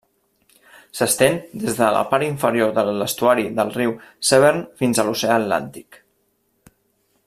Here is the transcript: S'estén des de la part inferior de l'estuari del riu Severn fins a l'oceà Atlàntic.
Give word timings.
S'estén 0.99 1.37
des 1.63 1.77
de 1.81 1.89
la 1.97 2.01
part 2.13 2.27
inferior 2.29 2.73
de 2.79 2.85
l'estuari 3.01 3.47
del 3.61 3.75
riu 3.77 3.93
Severn 4.31 4.67
fins 4.83 5.01
a 5.05 5.09
l'oceà 5.11 5.37
Atlàntic. 5.43 6.05